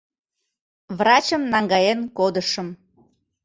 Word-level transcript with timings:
Врачым 0.97 1.41
наҥгаен 1.51 1.99
кодышым. 2.17 2.67